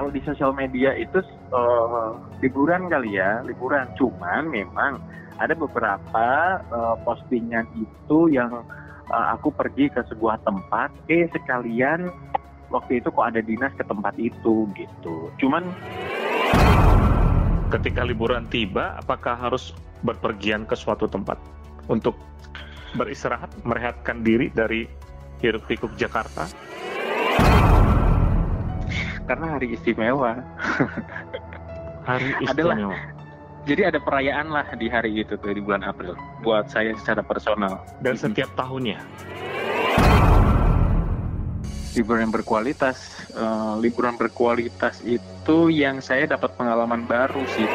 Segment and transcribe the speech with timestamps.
[0.00, 1.20] kalau di sosial media itu
[1.52, 3.84] uh, liburan kali ya, liburan.
[4.00, 4.96] Cuman memang
[5.36, 8.64] ada beberapa uh, postingan itu yang
[9.12, 12.08] uh, aku pergi ke sebuah tempat, eh sekalian
[12.72, 15.28] waktu itu kok ada dinas ke tempat itu gitu.
[15.36, 15.68] Cuman
[17.68, 21.36] ketika liburan tiba, apakah harus berpergian ke suatu tempat
[21.92, 22.16] untuk
[22.96, 24.88] beristirahat, merehatkan diri dari
[25.44, 26.69] hiruk pikuk Jakarta?
[29.30, 30.42] Karena hari istimewa.
[32.02, 32.74] hari istimewa.
[32.74, 32.98] Adalah,
[33.62, 37.86] jadi ada perayaan lah di hari itu tuh di bulan April buat saya secara personal.
[38.02, 38.98] Dan setiap tahunnya.
[41.94, 42.98] Liburan berkualitas,
[43.38, 47.66] uh, liburan berkualitas itu yang saya dapat pengalaman baru sih.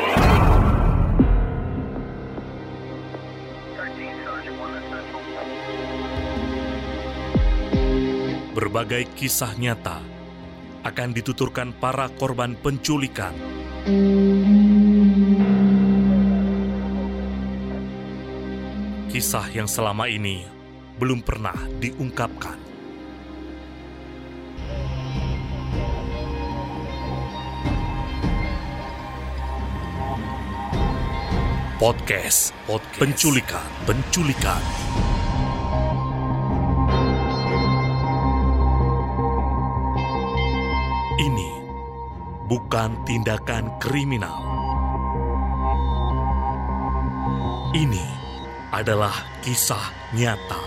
[8.56, 10.15] Berbagai kisah nyata
[10.86, 13.34] akan dituturkan para korban penculikan.
[19.10, 20.46] Kisah yang selama ini
[21.02, 22.62] belum pernah diungkapkan.
[31.76, 34.64] Podcast, Podcast Penculikan, Penculikan.
[42.56, 44.40] Bukan tindakan kriminal.
[47.76, 48.08] Ini
[48.72, 49.12] adalah
[49.44, 50.64] kisah nyata.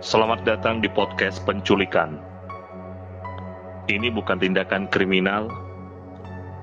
[0.00, 2.16] Selamat datang di podcast penculikan.
[3.92, 5.66] Ini bukan tindakan kriminal,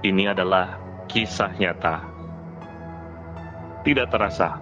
[0.03, 0.75] ini adalah
[1.07, 2.03] kisah nyata.
[3.87, 4.59] Tidak terasa,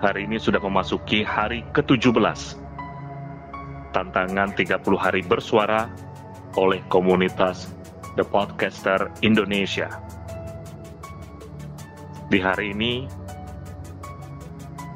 [0.00, 2.60] hari ini sudah memasuki hari ke-17.
[3.96, 5.88] Tantangan 30 hari bersuara
[6.54, 7.72] oleh komunitas
[8.14, 9.88] The Podcaster Indonesia.
[12.30, 13.08] Di hari ini,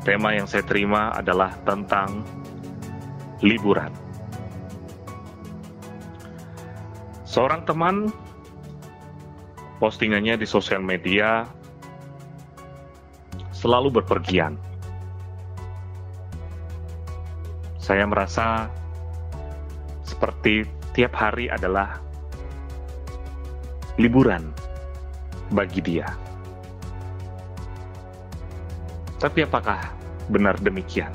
[0.05, 2.23] tema yang saya terima adalah tentang
[3.41, 3.91] liburan.
[7.27, 8.15] Seorang teman
[9.83, 11.49] postingannya di sosial media
[13.51, 14.61] selalu berpergian.
[17.81, 18.69] Saya merasa
[20.05, 20.65] seperti
[20.97, 22.01] tiap hari adalah
[24.01, 24.53] liburan
[25.53, 26.09] bagi dia.
[29.21, 29.81] Tapi apakah
[30.29, 31.13] benar demikian?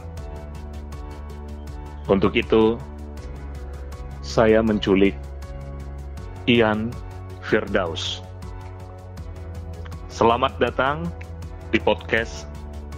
[2.09, 2.81] Untuk itu,
[4.25, 5.13] saya menculik
[6.49, 6.89] Ian
[7.45, 8.28] Firdaus
[10.19, 11.07] Selamat datang
[11.71, 12.43] di podcast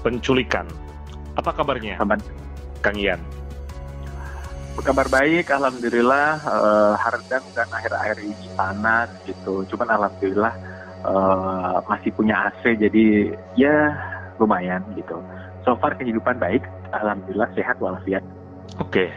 [0.01, 0.65] penculikan.
[1.37, 1.93] Apa kabarnya?
[2.01, 2.17] Kabar.
[2.81, 3.21] Kang Ian.
[4.81, 6.41] Kabar baik, alhamdulillah.
[6.41, 9.61] Uh, Hardang dan akhir-akhir ini panas gitu.
[9.69, 10.49] Cuman alhamdulillah
[11.05, 13.93] uh, masih punya AC, jadi ya
[14.41, 15.21] lumayan gitu.
[15.61, 18.25] So far kehidupan baik, alhamdulillah sehat walafiat.
[18.81, 19.09] Oke, okay.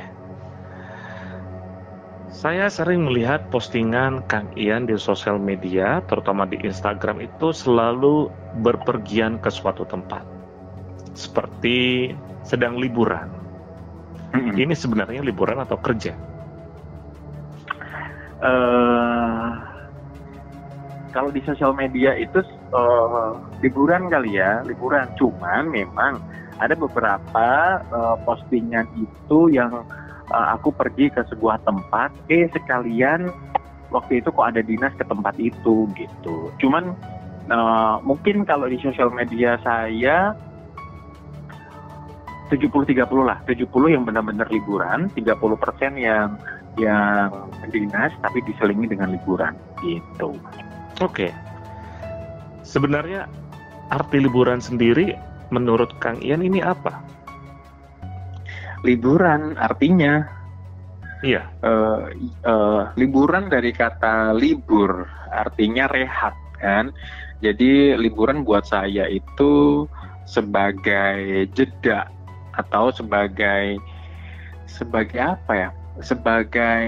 [2.35, 8.27] Saya sering melihat postingan Kang Ian di sosial media, terutama di Instagram itu selalu
[8.59, 10.27] berpergian ke suatu tempat.
[11.15, 12.11] Seperti
[12.43, 13.31] sedang liburan.
[14.35, 14.67] Mm-hmm.
[14.67, 16.19] Ini sebenarnya liburan atau kerja?
[18.43, 19.55] Uh,
[21.15, 22.43] kalau di sosial media itu
[22.75, 25.07] uh, liburan kali ya, liburan.
[25.15, 26.19] Cuman memang
[26.59, 29.87] ada beberapa uh, postingan itu yang
[30.31, 33.29] uh, aku pergi ke sebuah tempat, eh sekalian
[33.93, 36.51] waktu itu kok ada dinas ke tempat itu gitu.
[36.63, 36.95] Cuman
[37.51, 40.33] uh, mungkin kalau di sosial media saya
[42.53, 46.37] 70-30 lah, 70 yang benar-benar liburan, 30% yang
[46.75, 47.31] yang
[47.71, 50.35] dinas tapi diselingi dengan liburan gitu.
[50.99, 51.31] Oke.
[52.67, 53.31] Sebenarnya
[53.95, 55.15] arti liburan sendiri
[55.55, 56.99] menurut Kang Ian ini apa?
[58.85, 60.29] Liburan artinya
[61.25, 61.49] iya.
[61.65, 62.13] uh,
[62.45, 66.93] uh, liburan dari kata libur artinya rehat kan?
[67.41, 69.85] Jadi liburan buat saya itu
[70.29, 72.09] sebagai jeda
[72.55, 73.81] atau sebagai
[74.69, 75.71] sebagai apa ya?
[76.05, 76.85] Sebagai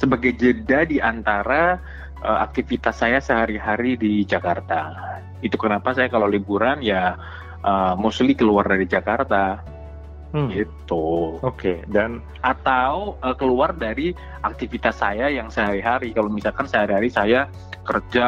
[0.00, 1.78] sebagai jeda di antara
[2.24, 4.96] uh, aktivitas saya sehari-hari di Jakarta.
[5.44, 7.14] Itu kenapa saya kalau liburan ya
[7.62, 9.77] uh, mostly keluar dari Jakarta
[10.28, 10.52] Hmm.
[10.52, 11.40] gitu.
[11.40, 14.12] Oke, dan atau eh, keluar dari
[14.44, 16.12] aktivitas saya yang sehari-hari.
[16.12, 17.48] Kalau misalkan sehari-hari saya
[17.88, 18.26] kerja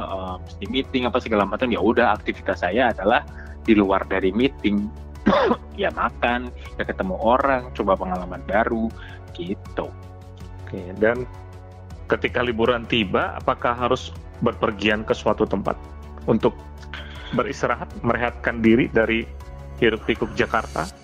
[0.00, 3.20] eh, mesti meeting apa segala macam ya udah aktivitas saya adalah
[3.68, 4.88] di luar dari meeting.
[5.72, 8.92] Ya makan ya ketemu orang coba pengalaman baru.
[9.32, 9.88] Gitu.
[10.60, 11.24] Oke, dan
[12.12, 14.12] ketika liburan tiba, apakah harus
[14.44, 15.72] berpergian ke suatu tempat
[16.28, 16.52] untuk
[17.32, 19.24] beristirahat, merehatkan diri dari
[19.80, 21.01] hiruk pikuk Jakarta?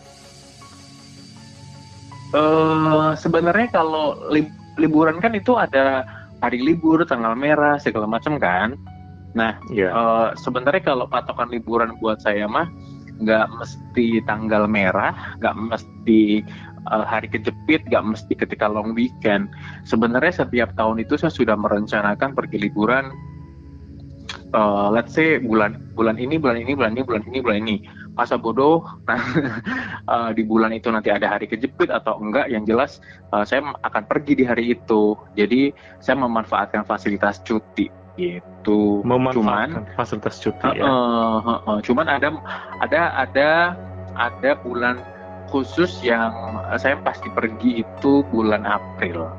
[2.34, 6.04] Eh sebenarnya kalau li- liburan kan itu ada
[6.44, 8.76] hari libur tanggal merah segala macam kan
[9.36, 9.92] nah Ya.
[9.92, 12.66] Eh, sebenarnya kalau patokan liburan buat saya mah
[13.18, 15.10] nggak mesti tanggal merah,
[15.42, 16.22] nggak mesti
[16.88, 19.50] eh, hari kejepit, nggak mesti ketika long weekend.
[19.84, 23.10] Sebenarnya setiap tahun itu saya sudah merencanakan pergi liburan.
[24.54, 27.76] eh, let's say bulan bulan ini, bulan ini, bulan ini, bulan ini, bulan ini.
[28.18, 29.22] Masa bodoh, nah
[30.14, 32.50] eh, di bulan itu nanti ada hari kejepit atau enggak?
[32.50, 32.90] Yang jelas
[33.30, 35.14] eh, saya akan pergi di hari itu.
[35.38, 35.70] Jadi
[36.02, 37.86] saya memanfaatkan fasilitas cuti
[38.18, 39.06] gitu.
[39.06, 40.82] Cuman Memanfaatkan fasilitas cuti ya.
[40.82, 41.78] Heeh, heeh.
[41.86, 42.28] Cuman ada
[42.82, 43.48] ada ada
[44.18, 44.98] ada bulan
[45.54, 46.34] khusus yang
[46.68, 49.30] eh, saya pasti pergi itu bulan April.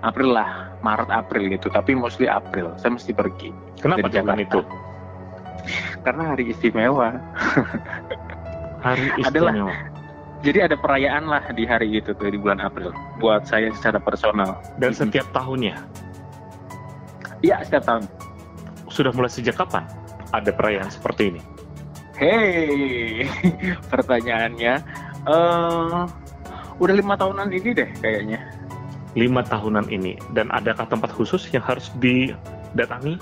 [0.00, 1.68] April lah, Maret April gitu.
[1.68, 2.72] Tapi mostly April.
[2.80, 4.60] Saya mesti pergi Kenapa bulan itu?
[6.06, 7.10] Karena hari istimewa.
[8.80, 9.74] Hari Adalah- istimewa.
[10.44, 12.92] Jadi ada perayaan lah di hari itu tuh di bulan April.
[13.18, 14.60] Buat saya secara personal.
[14.76, 15.74] Dan setiap tahunnya
[17.40, 18.04] Iya setiap tahun.
[18.86, 19.84] sudah mulai sejak kapan
[20.30, 21.40] ada perayaan seperti ini?
[22.16, 23.28] Hey,
[23.92, 24.74] pertanyaannya,
[25.26, 26.02] eh
[26.76, 28.40] udah lima tahunan ini deh kayaknya.
[29.12, 33.20] Lima tahunan ini dan adakah tempat khusus yang harus didatangi?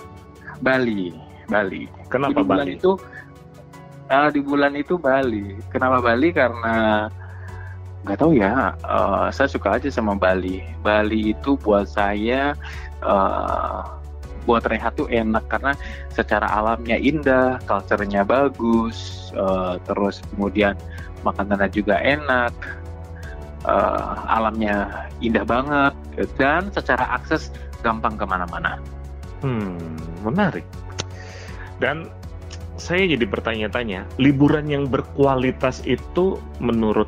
[0.63, 1.11] Bali,
[1.51, 1.91] Bali.
[2.07, 2.79] Kenapa bulan Bali?
[2.79, 2.95] itu
[4.15, 5.59] eh, di bulan itu Bali.
[5.75, 6.31] Kenapa Bali?
[6.31, 7.09] Karena
[8.05, 8.77] nggak tahu ya.
[8.79, 10.63] eh, saya suka aja sama Bali.
[10.85, 12.55] Bali itu buat saya
[13.03, 13.81] eh,
[14.45, 15.73] buat rehat tuh enak karena
[16.13, 20.77] secara alamnya indah, culture-nya bagus, eh, terus kemudian
[21.25, 22.53] makanannya juga enak,
[23.65, 25.95] eh, alamnya indah banget,
[26.37, 27.49] dan secara akses
[27.81, 28.77] gampang ke mana-mana.
[29.41, 29.77] Hmm,
[30.25, 30.65] menarik.
[31.81, 32.09] Dan
[32.75, 37.07] saya jadi bertanya-tanya, liburan yang berkualitas itu menurut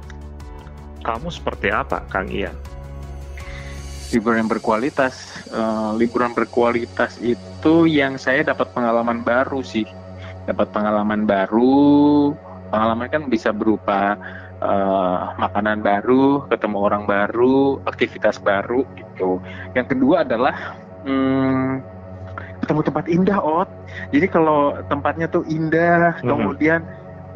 [1.02, 2.54] kamu seperti apa, Kang Ian?
[4.14, 9.86] liburan yang berkualitas eh, liburan berkualitas itu yang saya dapat pengalaman baru sih
[10.46, 12.30] dapat pengalaman baru
[12.70, 14.14] pengalaman kan bisa berupa
[14.62, 19.42] eh, makanan baru ketemu orang baru aktivitas baru gitu
[19.74, 20.54] yang kedua adalah
[21.02, 21.95] hmm,
[22.62, 23.68] ketemu tempat indah ot
[24.10, 26.28] jadi kalau tempatnya tuh indah Mhm.
[26.28, 26.80] kemudian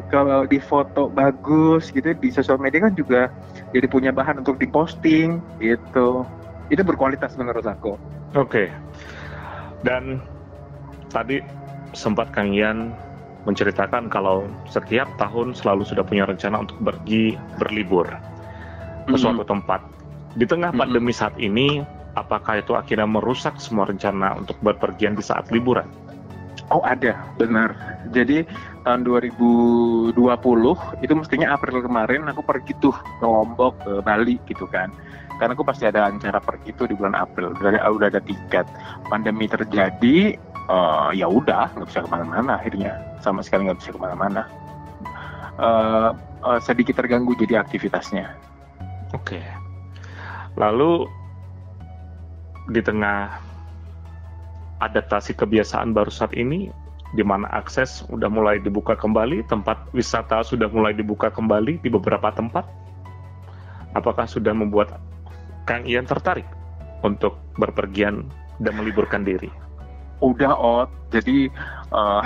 [0.09, 3.29] kalau di foto bagus gitu di sosial media kan juga
[3.69, 6.25] jadi punya bahan untuk diposting gitu
[6.71, 7.99] itu berkualitas menurut aku.
[8.33, 8.71] Oke.
[9.83, 10.23] Dan
[11.11, 11.43] tadi
[11.91, 12.95] sempat Kang Ian
[13.43, 18.07] menceritakan kalau setiap tahun selalu sudah punya rencana untuk pergi berlibur
[19.09, 19.83] ke suatu tempat.
[20.31, 20.79] Di tengah Mhm.
[20.79, 21.83] pandemi saat ini,
[22.15, 25.87] apakah itu akhirnya merusak semua rencana untuk berpergian di saat liburan?
[26.71, 27.75] Oh ada, benar.
[28.15, 28.47] Jadi
[28.87, 30.15] tahun 2020
[31.03, 34.87] itu mestinya April kemarin aku pergi tuh ke Lombok, ke Bali gitu kan.
[35.35, 37.51] Karena aku pasti ada acara pergi tuh di bulan April.
[37.59, 38.63] Udah ada, udah ada tiket.
[39.11, 42.95] Pandemi terjadi, eh, ya udah nggak bisa ke mana-mana akhirnya.
[43.19, 44.47] Sama sekali nggak bisa ke mana-mana.
[45.59, 46.09] Eh,
[46.47, 48.31] eh, sedikit terganggu jadi aktivitasnya.
[49.11, 49.43] Oke.
[50.55, 51.03] Lalu
[52.69, 53.41] di tengah
[54.81, 56.69] adaptasi kebiasaan baru saat ini,
[57.17, 62.29] di mana akses sudah mulai dibuka kembali, tempat wisata sudah mulai dibuka kembali di beberapa
[62.33, 62.65] tempat.
[63.97, 65.01] Apakah sudah membuat
[65.65, 66.47] Kang Ian tertarik
[67.01, 68.29] untuk berpergian
[68.61, 69.51] dan meliburkan diri?
[70.21, 71.49] udah ot jadi
[71.91, 72.23] eh,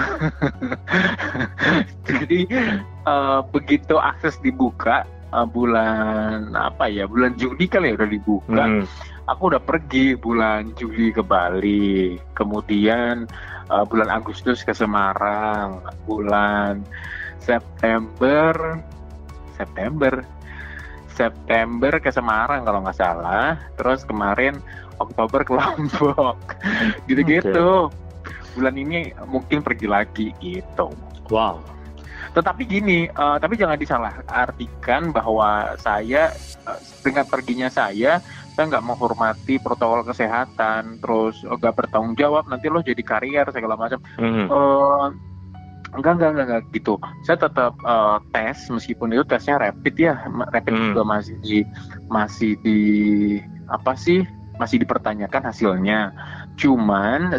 [2.11, 2.39] jadi
[3.07, 8.83] eh, begitu akses dibuka eh, bulan apa ya bulan Juni kali ya udah dibuka Hmm,
[9.25, 12.17] aku udah pergi bulan Juli ke Bali.
[12.37, 13.25] Kemudian
[13.69, 15.81] eh, bulan Agustus ke Semarang.
[16.05, 16.85] Bulan
[17.41, 18.79] September
[19.55, 20.25] September
[21.15, 23.57] September ke Semarang kalau nggak salah.
[23.77, 24.57] Terus kemarin
[25.01, 26.37] Oktober ke Lombok.
[27.09, 27.89] Gitu-gitu.
[28.55, 30.89] Bulan ini mungkin pergi lagi gitu.
[31.33, 31.57] Wow.
[32.35, 36.35] tetapi gini eh, tapi jangan disalah artikan bahwa saya
[36.67, 38.19] eh, dengan perginya saya
[38.55, 43.99] saya nggak menghormati protokol kesehatan terus nggak bertanggung jawab nanti lo jadi karier segala macam
[44.15, 45.07] Hmm, Eh,
[45.95, 46.93] Enggak, enggak, enggak, enggak gitu.
[47.23, 50.85] Saya tetap uh, tes meskipun itu tesnya rapid ya, rapid hmm.
[50.91, 51.59] juga masih di
[52.11, 52.79] masih di
[53.71, 54.27] apa sih?
[54.59, 56.11] Masih dipertanyakan hasilnya.
[56.59, 57.31] Cuman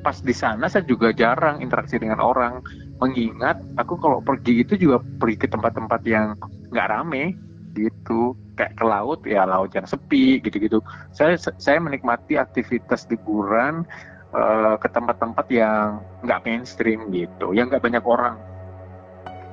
[0.00, 2.62] pas di sana saya juga jarang interaksi dengan orang.
[2.98, 6.34] Mengingat aku kalau pergi itu juga pergi ke tempat-tempat yang
[6.74, 7.38] nggak rame
[7.74, 10.82] gitu kayak ke laut ya laut yang sepi gitu-gitu
[11.14, 13.86] saya saya menikmati aktivitas liburan
[14.34, 18.38] uh, ke tempat-tempat yang nggak mainstream gitu, yang nggak banyak orang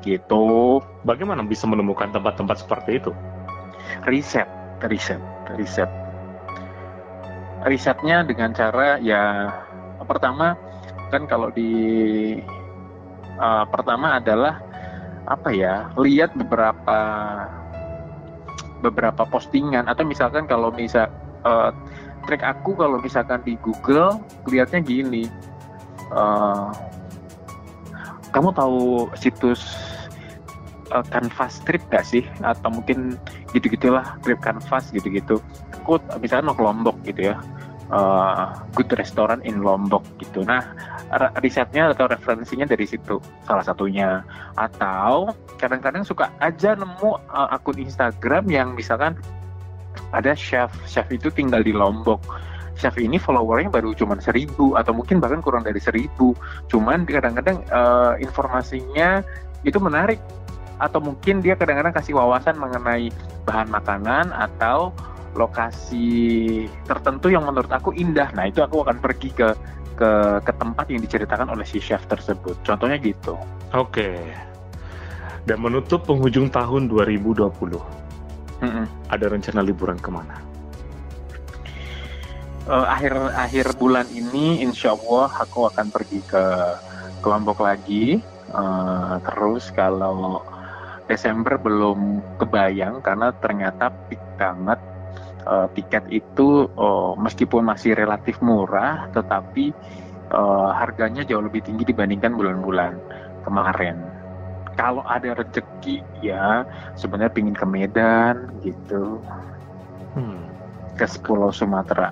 [0.05, 0.79] gitu.
[1.03, 3.11] Bagaimana bisa menemukan tempat-tempat seperti itu?
[4.05, 4.47] Riset,
[4.85, 5.21] riset,
[5.57, 5.89] riset.
[7.65, 9.51] Risetnya dengan cara ya
[10.05, 10.55] pertama
[11.11, 11.71] kan kalau di
[13.41, 14.61] uh, pertama adalah
[15.27, 16.99] apa ya lihat beberapa
[18.81, 19.89] beberapa postingan.
[19.89, 21.09] Atau misalkan kalau misal
[21.43, 21.73] uh,
[22.25, 25.29] trik aku kalau misalkan di Google lihatnya gini.
[26.13, 26.71] Uh,
[28.31, 29.63] kamu tahu situs
[30.91, 32.23] uh, Canvas Trip gak sih?
[32.43, 33.17] Atau mungkin
[33.55, 35.39] gitu gitulah trip Canvas gitu-gitu.
[35.83, 37.39] Aku misalnya mau ke Lombok gitu ya
[37.91, 40.43] uh, good restaurant in Lombok gitu.
[40.43, 40.63] Nah
[41.39, 44.23] risetnya atau referensinya dari situ salah satunya.
[44.55, 49.15] Atau kadang-kadang suka aja nemu uh, akun Instagram yang misalkan
[50.11, 52.21] ada chef chef itu tinggal di Lombok.
[52.77, 56.37] Chef ini followernya baru cuma seribu atau mungkin bahkan kurang dari seribu.
[56.69, 59.25] Cuman kadang-kadang uh, informasinya
[59.65, 60.21] itu menarik.
[60.77, 63.09] Atau mungkin dia kadang-kadang kasih wawasan mengenai
[63.49, 64.93] bahan makanan atau
[65.35, 66.07] lokasi
[66.87, 69.49] tertentu yang menurut aku indah nah itu aku akan pergi ke
[69.97, 70.11] ke
[70.45, 73.35] ke tempat yang diceritakan oleh si chef tersebut contohnya gitu
[73.73, 74.09] oke
[75.47, 77.97] dan menutup penghujung tahun 2020
[78.57, 78.85] Mm-mm.
[79.13, 80.41] Ada rencana liburan ke mana?
[82.67, 86.43] Uh, akhir akhir bulan ini, insya Allah aku akan pergi ke
[87.23, 88.19] kelompok lagi.
[88.51, 90.43] Uh, terus kalau
[91.07, 94.79] Desember belum kebayang karena ternyata pik banget
[95.47, 99.71] uh, tiket itu uh, meskipun masih relatif murah, tetapi
[100.35, 102.99] uh, harganya jauh lebih tinggi dibandingkan bulan-bulan
[103.47, 103.97] kemarin.
[104.77, 106.61] Kalau ada rezeki ya
[106.93, 109.17] sebenarnya pingin ke Medan gitu.
[110.13, 110.49] Hmm.
[110.97, 112.09] ke Pulau Sumatera.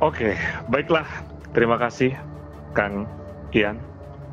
[0.00, 0.36] Oke
[0.72, 1.04] baiklah.
[1.52, 2.16] Terima kasih
[2.72, 3.04] Kang
[3.52, 3.76] Ian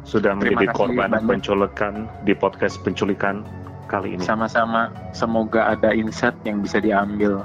[0.08, 1.28] sudah menjadi korban banyak.
[1.28, 3.44] penculikan di podcast penculikan
[3.92, 4.24] kali ini.
[4.24, 4.88] Sama-sama.
[5.12, 7.44] Semoga ada insight yang bisa diambil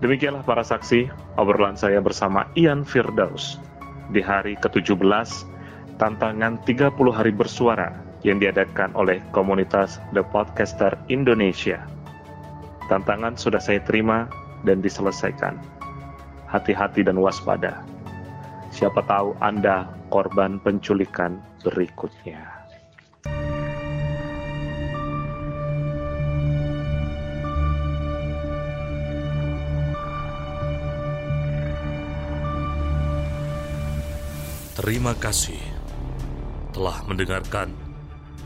[0.00, 3.60] Demikianlah para saksi obrolan saya bersama Ian Firdaus
[4.08, 4.96] di hari ke-17
[6.00, 7.92] tantangan 30 hari bersuara
[8.24, 11.84] yang diadakan oleh komunitas The Podcaster Indonesia.
[12.88, 14.24] Tantangan sudah saya terima
[14.64, 15.60] dan diselesaikan.
[16.48, 17.84] Hati-hati dan waspada.
[18.72, 22.59] Siapa tahu Anda korban penculikan berikutnya.
[34.80, 35.60] Terima kasih
[36.72, 37.68] telah mendengarkan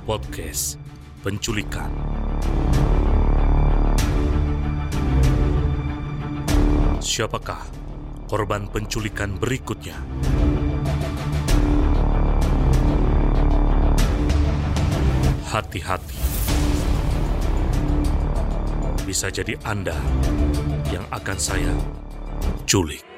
[0.03, 0.83] podcast
[1.23, 1.87] penculikan.
[6.99, 7.63] Siapakah
[8.27, 9.95] korban penculikan berikutnya?
[15.55, 16.19] Hati-hati.
[19.07, 19.95] Bisa jadi Anda
[20.91, 21.71] yang akan saya
[22.67, 23.14] culik.